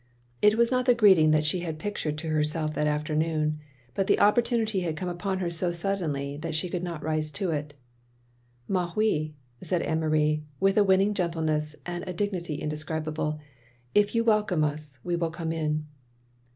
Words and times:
It 0.41 0.57
was 0.57 0.71
not 0.71 0.85
the 0.87 0.95
greeting 0.95 1.29
that 1.29 1.45
she 1.45 1.59
had 1.59 1.77
pictured 1.77 2.17
to 2.17 2.29
herself 2.29 2.73
that 2.73 2.87
afternoon. 2.87 3.59
But 3.93 4.07
the 4.07 4.17
opporttmity 4.17 4.81
had 4.81 4.95
come 4.97 5.09
upon 5.09 5.37
her 5.37 5.49
so 5.51 5.71
suddenly 5.71 6.37
that 6.37 6.55
she 6.55 6.69
could 6.69 6.81
not 6.81 7.03
rise 7.03 7.29
to 7.33 7.51
it. 7.51 7.75
"Mais 8.67 8.93
oui," 8.95 9.35
said 9.61 9.83
Anne 9.83 9.99
Marie, 9.99 10.43
with 10.59 10.75
a 10.79 10.83
winning 10.83 11.13
gentleness 11.13 11.75
and 11.85 12.03
a 12.07 12.13
dignity 12.13 12.55
indescribable, 12.55 13.39
"if 13.93 14.15
you 14.15 14.23
welcome 14.23 14.63
us, 14.63 14.97
we 15.03 15.15
will 15.15 15.29
come 15.29 15.51
in. 15.51 15.85